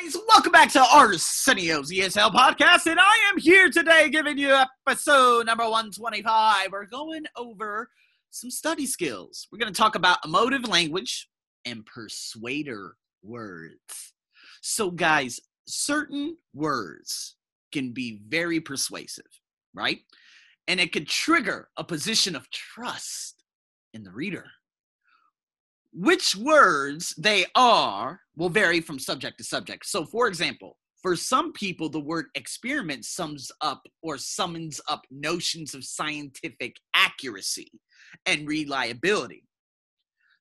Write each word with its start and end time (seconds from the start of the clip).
guys, 0.00 0.16
welcome 0.28 0.52
back 0.52 0.70
to 0.70 0.80
Arsenio's 0.80 1.90
ESL 1.90 2.32
podcast, 2.32 2.86
and 2.86 2.98
I 2.98 3.18
am 3.30 3.38
here 3.38 3.70
today 3.70 4.08
giving 4.08 4.38
you 4.38 4.54
episode 4.86 5.46
number 5.46 5.64
125. 5.64 6.72
We're 6.72 6.86
going 6.86 7.24
over 7.36 7.90
some 8.30 8.50
study 8.50 8.86
skills. 8.86 9.46
We're 9.50 9.58
going 9.58 9.72
to 9.72 9.78
talk 9.78 9.96
about 9.96 10.18
emotive 10.24 10.68
language 10.68 11.28
and 11.64 11.84
persuader 11.84 12.96
words. 13.22 14.14
So, 14.62 14.90
guys, 14.90 15.40
certain 15.66 16.36
words 16.54 17.36
can 17.72 17.92
be 17.92 18.20
very 18.28 18.60
persuasive, 18.60 19.28
right? 19.74 19.98
And 20.68 20.80
it 20.80 20.92
could 20.92 21.08
trigger 21.08 21.68
a 21.76 21.84
position 21.84 22.36
of 22.36 22.48
trust 22.50 23.42
in 23.92 24.04
the 24.04 24.12
reader. 24.12 24.46
Which 25.92 26.36
words 26.36 27.14
they 27.18 27.46
are 27.54 28.20
will 28.36 28.48
vary 28.48 28.80
from 28.80 28.98
subject 28.98 29.38
to 29.38 29.44
subject. 29.44 29.86
So, 29.86 30.04
for 30.04 30.28
example, 30.28 30.76
for 31.02 31.16
some 31.16 31.52
people, 31.52 31.88
the 31.88 32.00
word 32.00 32.26
experiment 32.34 33.04
sums 33.04 33.50
up 33.60 33.82
or 34.02 34.18
summons 34.18 34.80
up 34.88 35.02
notions 35.10 35.74
of 35.74 35.84
scientific 35.84 36.76
accuracy 36.94 37.70
and 38.26 38.46
reliability. 38.46 39.44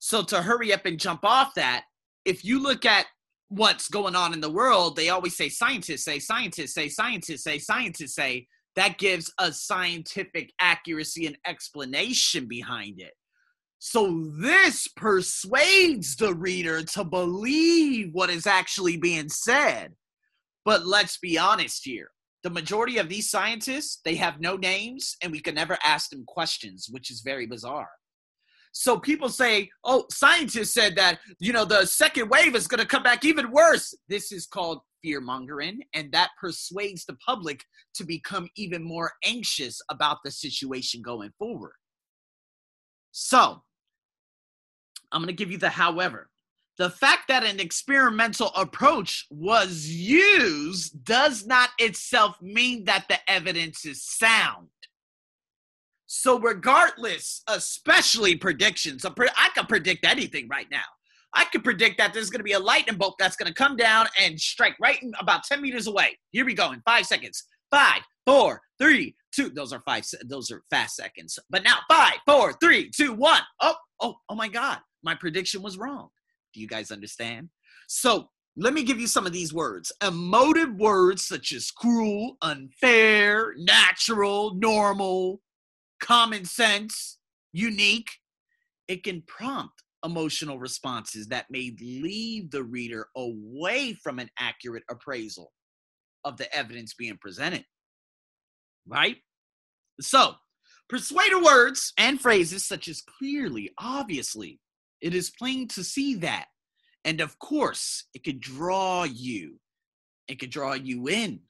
So, 0.00 0.22
to 0.24 0.42
hurry 0.42 0.72
up 0.72 0.84
and 0.84 0.98
jump 0.98 1.24
off 1.24 1.54
that, 1.54 1.84
if 2.24 2.44
you 2.44 2.62
look 2.62 2.84
at 2.84 3.06
what's 3.48 3.88
going 3.88 4.14
on 4.14 4.34
in 4.34 4.40
the 4.40 4.50
world, 4.50 4.96
they 4.96 5.08
always 5.08 5.36
say 5.36 5.48
scientists 5.48 6.04
say, 6.04 6.18
scientists 6.18 6.74
say, 6.74 6.88
scientists 6.88 7.44
say, 7.44 7.58
scientists 7.58 8.14
say. 8.14 8.46
That 8.76 8.98
gives 8.98 9.32
a 9.40 9.52
scientific 9.52 10.52
accuracy 10.60 11.26
and 11.26 11.36
explanation 11.44 12.46
behind 12.46 13.00
it. 13.00 13.12
So 13.78 14.24
this 14.40 14.88
persuades 14.88 16.16
the 16.16 16.34
reader 16.34 16.82
to 16.82 17.04
believe 17.04 18.10
what 18.12 18.30
is 18.30 18.46
actually 18.46 18.96
being 18.96 19.28
said. 19.28 19.94
But 20.64 20.84
let's 20.84 21.18
be 21.18 21.38
honest 21.38 21.84
here. 21.84 22.10
The 22.42 22.50
majority 22.50 22.98
of 22.98 23.08
these 23.08 23.30
scientists, 23.30 24.00
they 24.04 24.16
have 24.16 24.40
no 24.40 24.56
names 24.56 25.16
and 25.22 25.32
we 25.32 25.40
can 25.40 25.54
never 25.54 25.78
ask 25.84 26.10
them 26.10 26.24
questions, 26.26 26.88
which 26.90 27.10
is 27.10 27.20
very 27.20 27.46
bizarre. 27.46 27.90
So 28.72 28.98
people 28.98 29.28
say, 29.28 29.70
oh, 29.84 30.04
scientists 30.10 30.74
said 30.74 30.94
that, 30.96 31.18
you 31.40 31.52
know, 31.52 31.64
the 31.64 31.86
second 31.86 32.28
wave 32.28 32.54
is 32.54 32.68
going 32.68 32.80
to 32.80 32.86
come 32.86 33.02
back 33.02 33.24
even 33.24 33.50
worse. 33.50 33.94
This 34.08 34.30
is 34.30 34.46
called 34.46 34.80
fear 35.02 35.20
mongering, 35.20 35.80
and 35.94 36.12
that 36.12 36.30
persuades 36.40 37.04
the 37.04 37.16
public 37.24 37.64
to 37.94 38.04
become 38.04 38.48
even 38.56 38.82
more 38.82 39.12
anxious 39.24 39.80
about 39.90 40.18
the 40.24 40.30
situation 40.30 41.00
going 41.02 41.30
forward. 41.38 41.74
So 43.10 43.62
I'm 45.12 45.20
going 45.20 45.28
to 45.28 45.32
give 45.32 45.50
you 45.50 45.58
the 45.58 45.70
however. 45.70 46.28
The 46.78 46.90
fact 46.90 47.26
that 47.28 47.42
an 47.44 47.58
experimental 47.58 48.52
approach 48.54 49.26
was 49.30 49.88
used 49.88 51.04
does 51.04 51.44
not 51.44 51.70
itself 51.78 52.40
mean 52.40 52.84
that 52.84 53.06
the 53.08 53.18
evidence 53.28 53.84
is 53.84 54.04
sound. 54.04 54.68
So, 56.06 56.38
regardless, 56.38 57.42
especially 57.48 58.36
predictions, 58.36 59.04
I 59.04 59.48
can 59.54 59.66
predict 59.66 60.06
anything 60.06 60.48
right 60.48 60.68
now. 60.70 60.84
I 61.34 61.44
could 61.46 61.64
predict 61.64 61.98
that 61.98 62.14
there's 62.14 62.30
going 62.30 62.40
to 62.40 62.44
be 62.44 62.52
a 62.52 62.58
lightning 62.58 62.96
bolt 62.96 63.16
that's 63.18 63.36
going 63.36 63.48
to 63.48 63.54
come 63.54 63.76
down 63.76 64.06
and 64.18 64.40
strike 64.40 64.76
right 64.80 64.98
about 65.20 65.44
10 65.44 65.60
meters 65.60 65.86
away. 65.86 66.16
Here 66.30 66.46
we 66.46 66.54
go 66.54 66.72
in 66.72 66.80
five 66.86 67.06
seconds. 67.06 67.44
Five, 67.70 68.00
four, 68.24 68.62
three, 68.80 69.14
two. 69.34 69.50
Those 69.50 69.72
are 69.72 69.82
five. 69.86 70.04
Those 70.24 70.50
are 70.50 70.62
fast 70.70 70.96
seconds. 70.96 71.38
But 71.50 71.64
now, 71.64 71.78
five, 71.90 72.18
four, 72.26 72.54
three, 72.60 72.90
two, 72.90 73.14
one. 73.14 73.42
Oh, 73.60 73.76
oh, 74.00 74.16
oh 74.28 74.34
my 74.34 74.48
God! 74.48 74.78
My 75.02 75.14
prediction 75.14 75.62
was 75.62 75.78
wrong. 75.78 76.08
Do 76.54 76.60
you 76.60 76.68
guys 76.68 76.90
understand? 76.90 77.48
So 77.88 78.28
let 78.56 78.74
me 78.74 78.82
give 78.82 78.98
you 78.98 79.06
some 79.06 79.26
of 79.26 79.32
these 79.32 79.54
words. 79.54 79.92
Emotive 80.04 80.74
words 80.74 81.24
such 81.24 81.52
as 81.52 81.70
cruel, 81.70 82.36
unfair, 82.42 83.54
natural, 83.56 84.54
normal, 84.54 85.40
common 86.00 86.44
sense, 86.44 87.18
unique. 87.52 88.10
It 88.88 89.04
can 89.04 89.22
prompt 89.28 89.82
emotional 90.04 90.58
responses 90.58 91.28
that 91.28 91.46
may 91.50 91.72
lead 91.80 92.50
the 92.50 92.64
reader 92.64 93.08
away 93.16 93.94
from 94.02 94.18
an 94.18 94.30
accurate 94.38 94.84
appraisal 94.90 95.52
of 96.24 96.36
the 96.36 96.52
evidence 96.54 96.94
being 96.94 97.18
presented. 97.20 97.64
Right? 98.88 99.16
So, 100.00 100.34
persuader 100.88 101.42
words 101.42 101.92
and 101.98 102.20
phrases 102.20 102.66
such 102.66 102.88
as 102.88 103.02
clearly, 103.02 103.70
obviously, 103.78 104.60
it 105.00 105.14
is 105.14 105.30
plain 105.30 105.68
to 105.68 105.84
see 105.84 106.14
that. 106.16 106.46
And 107.04 107.20
of 107.20 107.38
course, 107.38 108.04
it 108.14 108.24
could 108.24 108.40
draw 108.40 109.04
you, 109.04 109.60
it 110.26 110.38
could 110.38 110.50
draw 110.50 110.72
you 110.74 111.08
in 111.08 111.40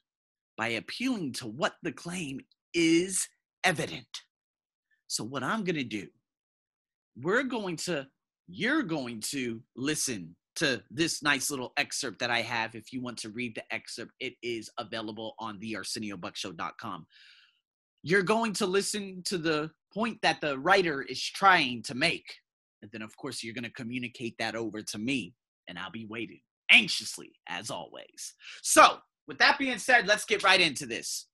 by 0.57 0.69
appealing 0.69 1.33
to 1.33 1.47
what 1.47 1.75
the 1.83 1.91
claim 1.91 2.39
is 2.73 3.27
evident. 3.63 4.07
So, 5.07 5.23
what 5.23 5.43
I'm 5.43 5.63
going 5.63 5.75
to 5.75 5.83
do, 5.83 6.07
we're 7.17 7.43
going 7.43 7.77
to, 7.77 8.07
you're 8.47 8.83
going 8.83 9.21
to 9.31 9.61
listen 9.75 10.35
to 10.59 10.83
this 10.91 11.23
nice 11.23 11.49
little 11.49 11.73
excerpt 11.77 12.19
that 12.19 12.29
I 12.29 12.41
have. 12.41 12.75
If 12.75 12.93
you 12.93 13.01
want 13.01 13.17
to 13.19 13.29
read 13.29 13.55
the 13.55 13.73
excerpt, 13.73 14.11
it 14.19 14.33
is 14.43 14.69
available 14.77 15.35
on 15.39 15.59
thearseniobuckshow.com. 15.59 17.05
You're 18.03 18.23
going 18.23 18.53
to 18.53 18.65
listen 18.65 19.21
to 19.25 19.37
the 19.37 19.71
point 19.93 20.19
that 20.21 20.41
the 20.41 20.57
writer 20.57 21.01
is 21.01 21.21
trying 21.21 21.83
to 21.83 21.95
make. 21.95 22.25
And 22.81 22.91
then, 22.91 23.01
of 23.01 23.15
course, 23.17 23.43
you're 23.43 23.53
going 23.53 23.65
to 23.65 23.71
communicate 23.71 24.35
that 24.39 24.55
over 24.55 24.81
to 24.81 24.97
me, 24.97 25.33
and 25.67 25.77
I'll 25.77 25.91
be 25.91 26.05
waiting 26.05 26.39
anxiously, 26.71 27.31
as 27.47 27.69
always. 27.69 28.35
So, 28.61 28.99
with 29.27 29.37
that 29.39 29.59
being 29.59 29.77
said, 29.77 30.07
let's 30.07 30.25
get 30.25 30.43
right 30.43 30.61
into 30.61 30.85
this. 30.85 31.27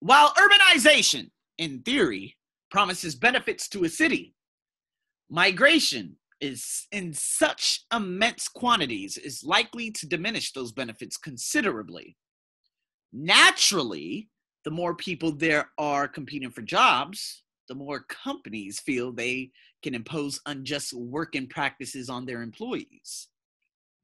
While 0.00 0.34
urbanization, 0.34 1.30
in 1.58 1.80
theory, 1.82 2.36
promises 2.70 3.14
benefits 3.14 3.68
to 3.70 3.84
a 3.84 3.88
city. 3.88 4.34
Migration 5.30 6.16
is 6.40 6.86
in 6.92 7.12
such 7.12 7.84
immense 7.94 8.48
quantities 8.48 9.16
is 9.16 9.44
likely 9.44 9.90
to 9.92 10.06
diminish 10.06 10.52
those 10.52 10.72
benefits 10.72 11.16
considerably. 11.16 12.16
Naturally, 13.12 14.28
the 14.64 14.70
more 14.70 14.94
people 14.94 15.32
there 15.32 15.70
are 15.78 16.06
competing 16.08 16.50
for 16.50 16.62
jobs, 16.62 17.42
the 17.68 17.74
more 17.74 18.00
companies 18.08 18.80
feel 18.80 19.12
they 19.12 19.50
can 19.82 19.94
impose 19.94 20.40
unjust 20.46 20.92
working 20.92 21.46
practices 21.46 22.08
on 22.10 22.26
their 22.26 22.42
employees. 22.42 23.28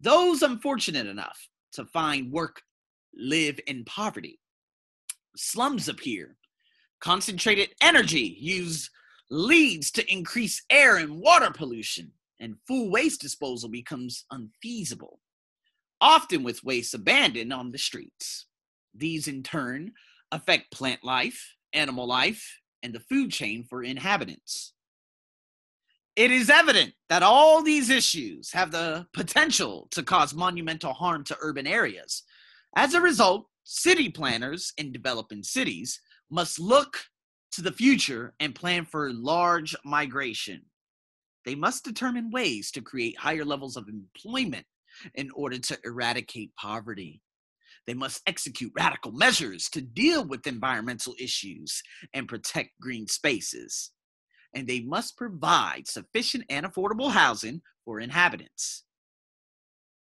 Those 0.00 0.42
unfortunate 0.42 1.06
enough 1.06 1.48
to 1.72 1.84
find 1.86 2.30
work 2.30 2.62
live 3.14 3.58
in 3.66 3.84
poverty. 3.84 4.40
Slums 5.36 5.88
appear 5.88 6.36
Concentrated 7.00 7.70
energy 7.82 8.36
used 8.40 8.90
leads 9.30 9.90
to 9.92 10.12
increased 10.12 10.62
air 10.70 10.96
and 10.96 11.20
water 11.20 11.50
pollution, 11.50 12.12
and 12.40 12.56
full 12.66 12.90
waste 12.90 13.20
disposal 13.20 13.68
becomes 13.68 14.24
unfeasible, 14.30 15.20
often 16.00 16.42
with 16.42 16.64
waste 16.64 16.94
abandoned 16.94 17.52
on 17.52 17.70
the 17.70 17.78
streets. 17.78 18.46
These, 18.94 19.28
in 19.28 19.42
turn, 19.42 19.92
affect 20.32 20.70
plant 20.70 21.04
life, 21.04 21.54
animal 21.72 22.06
life, 22.06 22.60
and 22.82 22.94
the 22.94 23.00
food 23.00 23.30
chain 23.30 23.64
for 23.68 23.82
inhabitants. 23.82 24.72
It 26.14 26.30
is 26.30 26.48
evident 26.48 26.94
that 27.10 27.22
all 27.22 27.62
these 27.62 27.90
issues 27.90 28.50
have 28.52 28.70
the 28.70 29.06
potential 29.12 29.86
to 29.90 30.02
cause 30.02 30.32
monumental 30.32 30.94
harm 30.94 31.24
to 31.24 31.36
urban 31.40 31.66
areas. 31.66 32.22
As 32.74 32.94
a 32.94 33.00
result, 33.00 33.46
city 33.64 34.08
planners 34.08 34.72
in 34.78 34.92
developing 34.92 35.42
cities 35.42 36.00
must 36.30 36.58
look 36.58 36.98
to 37.52 37.62
the 37.62 37.72
future 37.72 38.34
and 38.40 38.54
plan 38.54 38.84
for 38.86 39.12
large 39.12 39.76
migration. 39.84 40.62
They 41.46 41.54
must 41.54 41.84
determine 41.84 42.32
ways 42.32 42.72
to 42.72 42.82
create 42.82 43.18
higher 43.18 43.44
levels 43.44 43.76
of 43.76 43.88
employment 43.88 44.66
in 45.14 45.30
order 45.30 45.58
to 45.58 45.78
eradicate 45.84 46.54
poverty. 46.56 47.22
They 47.86 47.94
must 47.94 48.20
execute 48.26 48.72
radical 48.76 49.12
measures 49.12 49.68
to 49.70 49.80
deal 49.80 50.24
with 50.26 50.48
environmental 50.48 51.14
issues 51.20 51.82
and 52.12 52.28
protect 52.28 52.70
green 52.80 53.06
spaces. 53.06 53.92
And 54.54 54.66
they 54.66 54.80
must 54.80 55.16
provide 55.16 55.86
sufficient 55.86 56.44
and 56.50 56.66
affordable 56.66 57.12
housing 57.12 57.62
for 57.84 58.00
inhabitants. 58.00 58.82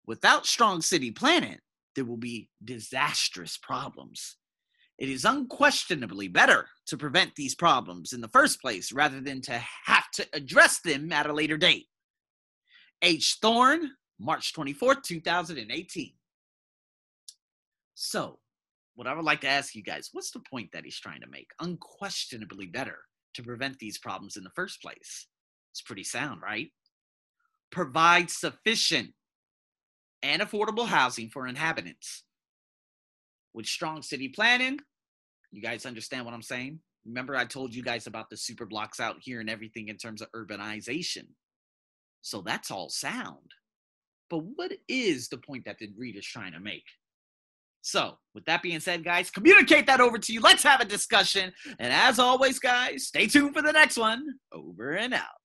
Without 0.07 0.47
strong 0.47 0.83
city 0.83 1.11
planning, 1.11 1.59
there 1.95 2.05
will 2.05 2.19
be 2.19 2.51
disastrous 2.63 3.57
problems. 3.57 4.37
It 4.99 5.09
is 5.09 5.25
unquestionably 5.25 6.29
better 6.29 6.69
to 6.89 6.99
prevent 6.99 7.37
these 7.37 7.55
problems 7.55 8.13
in 8.13 8.21
the 8.21 8.29
first 8.29 8.61
place 8.61 8.93
rather 8.93 9.21
than 9.21 9.41
to 9.43 9.63
have 9.85 10.02
to 10.13 10.27
address 10.33 10.81
them 10.81 11.13
at 11.13 11.29
a 11.29 11.33
later 11.33 11.57
date. 11.57 11.87
H. 13.03 13.39
Thorne, 13.43 13.91
March 14.19 14.53
24th, 14.55 15.03
2018. 15.03 16.13
So, 17.95 18.39
what 18.95 19.07
I 19.07 19.15
would 19.15 19.25
like 19.25 19.41
to 19.41 19.49
ask 19.49 19.75
you 19.75 19.83
guys 19.83 20.11
what's 20.13 20.31
the 20.31 20.43
point 20.51 20.71
that 20.73 20.85
he's 20.85 20.99
trying 20.99 21.21
to 21.21 21.27
make? 21.29 21.51
Unquestionably 21.61 22.67
better 22.67 22.99
to 23.35 23.43
prevent 23.43 23.79
these 23.79 23.99
problems 23.99 24.37
in 24.37 24.45
the 24.45 24.51
first 24.55 24.83
place. 24.83 25.27
It's 25.73 25.83
pretty 25.83 26.05
sound, 26.05 26.43
right? 26.43 26.71
Provide 27.71 28.31
sufficient 28.31 29.11
and 30.23 30.43
affordable 30.43 30.87
housing 30.87 31.31
for 31.31 31.47
inhabitants. 31.47 32.25
With 33.55 33.67
strong 33.67 34.03
city 34.03 34.29
planning, 34.29 34.79
you 35.51 35.63
guys 35.63 35.87
understand 35.87 36.25
what 36.25 36.35
I'm 36.35 36.43
saying? 36.43 36.81
Remember, 37.05 37.35
I 37.37 37.45
told 37.45 37.75
you 37.75 37.83
guys 37.83 38.07
about 38.07 38.31
the 38.31 38.37
super 38.37 38.67
blocks 38.67 39.01
out 39.01 39.17
here 39.21 39.41
and 39.41 39.51
everything 39.51 39.89
in 39.89 39.97
terms 39.97 40.23
of 40.23 40.31
urbanization. 40.33 41.27
So 42.23 42.41
that's 42.41 42.71
all 42.71 42.89
sound. 42.89 43.53
But 44.31 44.45
what 44.57 44.73
is 44.89 45.29
the 45.29 45.39
point 45.39 45.65
that 45.67 45.79
the 45.79 45.91
reader's 45.97 46.27
trying 46.27 46.53
to 46.53 46.61
make? 46.61 46.85
So, 47.85 48.17
with 48.33 48.45
that 48.45 48.63
being 48.63 48.79
said, 48.79 49.05
guys, 49.05 49.29
communicate 49.29 49.87
that 49.87 50.01
over 50.01 50.17
to 50.17 50.33
you. 50.33 50.41
Let's 50.41 50.63
have 50.63 50.81
a 50.81 50.85
discussion. 50.85 51.53
And 51.81 51.93
as 51.93 52.21
always, 52.21 52.61
guys, 52.61 53.09
stay 53.09 53.27
tuned 53.27 53.55
for 53.55 53.61
the 53.63 53.73
next 53.73 53.97
one. 53.97 54.25
Over 54.53 54.93
and 54.93 55.13
out. 55.13 55.42